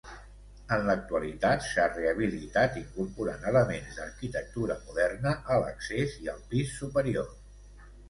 [0.77, 7.35] En l'actualitat s'ha rehabilitat incorporant elements d'arquitectura moderna a l'accés i al pis superior.